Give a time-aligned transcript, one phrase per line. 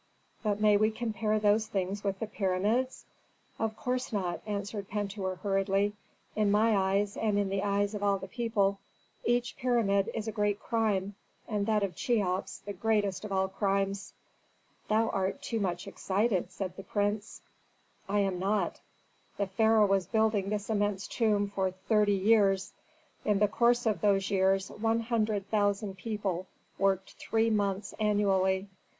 [0.41, 3.05] "But may we compare those things with the pyramids?"
[3.59, 5.93] "Of course not," answered Pentuer, hurriedly.
[6.35, 8.79] "In my eyes and in the eyes of all the people,
[9.25, 11.13] each pyramid is a great crime,
[11.47, 14.13] and that of Cheops, the greatest of all crimes."
[14.87, 17.43] "Thou art too much excited," said the prince.
[18.09, 18.81] [Illustration: Pyramid of Cheops] "I am not.
[19.37, 22.73] The pharaoh was building his immense tomb for thirty years;
[23.23, 26.47] in the course of those years one hundred thousand people
[26.79, 28.67] worked three months annually.